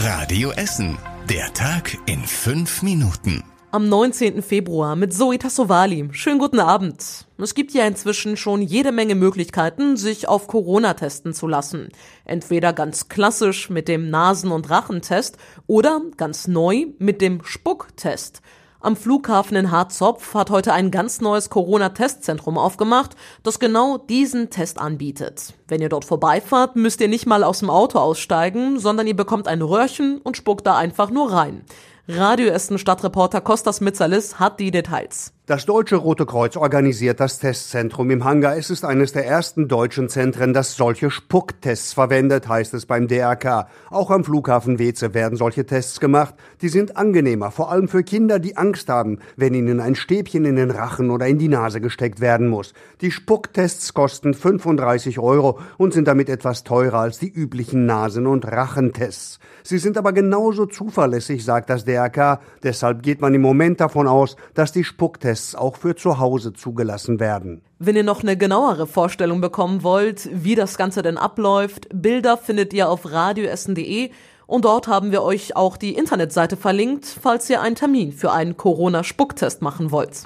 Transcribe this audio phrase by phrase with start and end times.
[0.00, 0.96] Radio Essen.
[1.28, 3.42] Der Tag in fünf Minuten.
[3.72, 4.42] Am 19.
[4.42, 6.08] Februar mit Zoe Tassovali.
[6.12, 7.26] Schönen guten Abend.
[7.36, 11.88] Es gibt ja inzwischen schon jede Menge Möglichkeiten, sich auf Corona testen zu lassen.
[12.24, 18.40] Entweder ganz klassisch mit dem Nasen- und Rachentest oder ganz neu mit dem Spucktest.
[18.80, 24.78] Am Flughafen in Harzopf hat heute ein ganz neues Corona-Testzentrum aufgemacht, das genau diesen Test
[24.78, 25.54] anbietet.
[25.66, 29.48] Wenn ihr dort vorbeifahrt, müsst ihr nicht mal aus dem Auto aussteigen, sondern ihr bekommt
[29.48, 31.64] ein Röhrchen und spuckt da einfach nur rein.
[32.06, 35.32] Radio Essen Stadtreporter Kostas Mitzalis hat die Details.
[35.48, 38.58] Das Deutsche Rote Kreuz organisiert das Testzentrum im Hangar.
[38.58, 43.66] Es ist eines der ersten deutschen Zentren, das solche Spucktests verwendet, heißt es beim DRK.
[43.88, 46.34] Auch am Flughafen Weze werden solche Tests gemacht.
[46.60, 50.56] Die sind angenehmer, vor allem für Kinder, die Angst haben, wenn ihnen ein Stäbchen in
[50.56, 52.74] den Rachen oder in die Nase gesteckt werden muss.
[53.00, 58.44] Die Spucktests kosten 35 Euro und sind damit etwas teurer als die üblichen Nasen- und
[58.46, 59.38] Rachentests.
[59.62, 62.40] Sie sind aber genauso zuverlässig, sagt das DRK.
[62.62, 66.52] Deshalb geht man im Moment davon aus, dass die Spucktests Tests auch für zu Hause
[66.52, 67.62] zugelassen werden.
[67.78, 72.72] Wenn ihr noch eine genauere Vorstellung bekommen wollt, wie das Ganze denn abläuft, Bilder findet
[72.72, 74.10] ihr auf radioessen.de
[74.46, 78.56] und dort haben wir euch auch die Internetseite verlinkt, falls ihr einen Termin für einen
[78.56, 80.24] Corona-Spucktest machen wollt.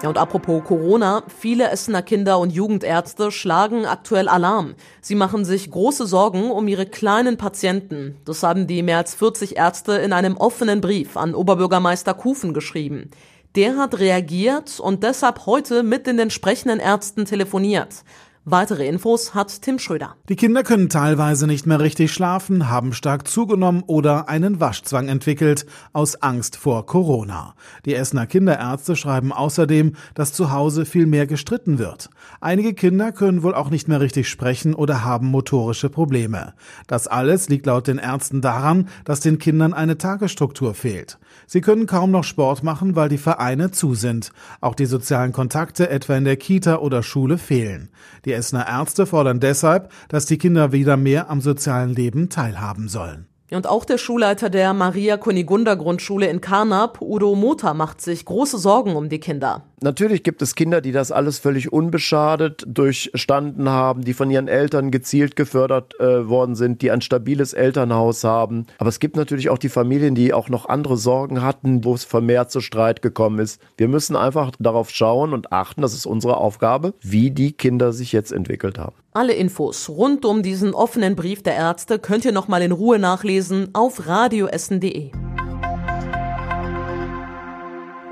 [0.00, 4.74] Ja, und apropos Corona, viele Essener Kinder- und Jugendärzte schlagen aktuell Alarm.
[5.00, 8.16] Sie machen sich große Sorgen um ihre kleinen Patienten.
[8.24, 13.10] Das haben die mehr als 40 Ärzte in einem offenen Brief an Oberbürgermeister Kufen geschrieben.
[13.56, 18.04] Der hat reagiert und deshalb heute mit den entsprechenden Ärzten telefoniert.
[18.50, 20.16] Weitere Infos hat Tim Schröder.
[20.30, 25.66] Die Kinder können teilweise nicht mehr richtig schlafen, haben stark zugenommen oder einen Waschzwang entwickelt
[25.92, 27.54] aus Angst vor Corona.
[27.84, 32.08] Die Essener Kinderärzte schreiben außerdem, dass zu Hause viel mehr gestritten wird.
[32.40, 36.54] Einige Kinder können wohl auch nicht mehr richtig sprechen oder haben motorische Probleme.
[36.86, 41.18] Das alles liegt laut den Ärzten daran, dass den Kindern eine Tagesstruktur fehlt.
[41.46, 44.32] Sie können kaum noch Sport machen, weil die Vereine zu sind.
[44.62, 47.90] Auch die sozialen Kontakte etwa in der Kita oder Schule fehlen.
[48.24, 53.26] Die Essener Ärzte fordern deshalb, dass die Kinder wieder mehr am sozialen Leben teilhaben sollen.
[53.50, 58.58] Und auch der Schulleiter der Maria Kunigunda Grundschule in Karnap, Udo Mota, macht sich große
[58.58, 59.62] Sorgen um die Kinder.
[59.80, 64.90] Natürlich gibt es Kinder, die das alles völlig unbeschadet durchstanden haben, die von ihren Eltern
[64.90, 68.66] gezielt gefördert äh, worden sind, die ein stabiles Elternhaus haben.
[68.78, 72.04] Aber es gibt natürlich auch die Familien, die auch noch andere Sorgen hatten, wo es
[72.04, 73.60] vermehrt zu Streit gekommen ist.
[73.76, 78.12] Wir müssen einfach darauf schauen und achten, das ist unsere Aufgabe, wie die Kinder sich
[78.12, 78.96] jetzt entwickelt haben.
[79.12, 83.70] Alle Infos rund um diesen offenen Brief der Ärzte könnt ihr nochmal in Ruhe nachlesen
[83.74, 85.27] auf radioessen.de.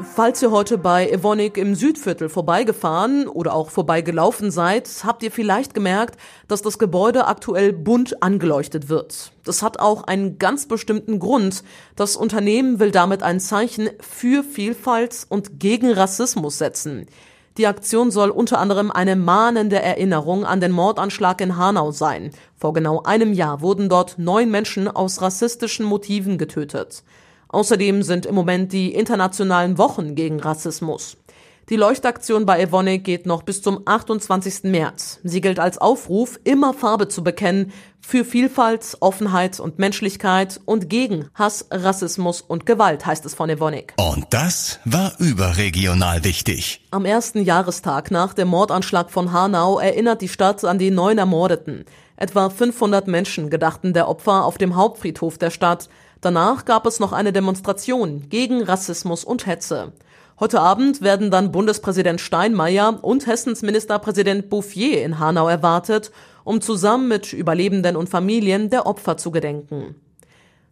[0.02, 5.72] Falls ihr heute bei Evonik im Südviertel vorbeigefahren oder auch vorbeigelaufen seid, habt ihr vielleicht
[5.72, 6.18] gemerkt,
[6.48, 9.32] dass das Gebäude aktuell bunt angeleuchtet wird.
[9.44, 11.64] Das hat auch einen ganz bestimmten Grund.
[11.96, 17.06] Das Unternehmen will damit ein Zeichen für Vielfalt und gegen Rassismus setzen.
[17.56, 22.32] Die Aktion soll unter anderem eine mahnende Erinnerung an den Mordanschlag in Hanau sein.
[22.54, 27.02] Vor genau einem Jahr wurden dort neun Menschen aus rassistischen Motiven getötet.
[27.56, 31.16] Außerdem sind im Moment die internationalen Wochen gegen Rassismus.
[31.70, 34.64] Die Leuchtaktion bei Evonik geht noch bis zum 28.
[34.64, 35.20] März.
[35.24, 41.30] Sie gilt als Aufruf, immer Farbe zu bekennen für Vielfalt, Offenheit und Menschlichkeit und gegen
[41.32, 43.94] Hass, Rassismus und Gewalt, heißt es von Evonik.
[43.96, 46.86] Und das war überregional wichtig.
[46.90, 51.86] Am ersten Jahrestag nach dem Mordanschlag von Hanau erinnert die Stadt an die neun Ermordeten.
[52.18, 55.88] Etwa 500 Menschen gedachten der Opfer auf dem Hauptfriedhof der Stadt.
[56.26, 59.92] Danach gab es noch eine Demonstration gegen Rassismus und Hetze.
[60.40, 66.10] Heute Abend werden dann Bundespräsident Steinmeier und Hessens Ministerpräsident Bouffier in Hanau erwartet,
[66.42, 69.94] um zusammen mit Überlebenden und Familien der Opfer zu gedenken.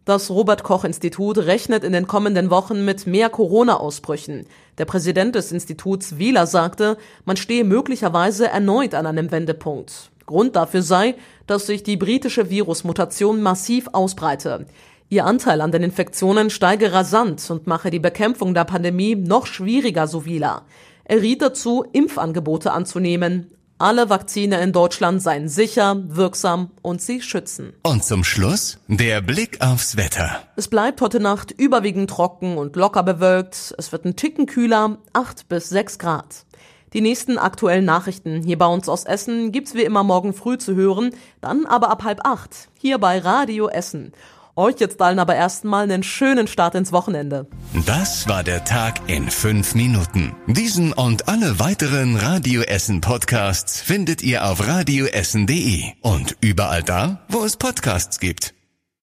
[0.04, 4.46] Das Robert Koch Institut rechnet in den kommenden Wochen mit mehr Corona-Ausbrüchen.
[4.78, 10.10] Der Präsident des Instituts Wieler sagte, man stehe möglicherweise erneut an einem Wendepunkt.
[10.26, 11.14] Grund dafür sei,
[11.46, 14.66] dass sich die britische Virusmutation massiv ausbreite.
[15.10, 20.06] Ihr Anteil an den Infektionen steige rasant und mache die Bekämpfung der Pandemie noch schwieriger,
[20.06, 20.62] so Wieler.
[21.04, 23.50] Er riet dazu, Impfangebote anzunehmen.
[23.76, 27.74] Alle Vakzine in Deutschland seien sicher, wirksam und sie schützen.
[27.82, 30.42] Und zum Schluss der Blick aufs Wetter.
[30.56, 33.74] Es bleibt heute Nacht überwiegend trocken und locker bewölkt.
[33.76, 36.46] Es wird ein Ticken kühler, 8 bis 6 Grad.
[36.94, 40.76] Die nächsten aktuellen Nachrichten hier bei uns aus Essen gibt's wie immer morgen früh zu
[40.76, 41.10] hören,
[41.40, 44.12] dann aber ab halb acht hier bei Radio Essen.
[44.56, 47.46] Euch jetzt allen aber erstmal einen schönen Start ins Wochenende.
[47.86, 50.34] Das war der Tag in fünf Minuten.
[50.46, 57.44] Diesen und alle weiteren Radio Essen Podcasts findet ihr auf radioessen.de und überall da, wo
[57.44, 58.53] es Podcasts gibt.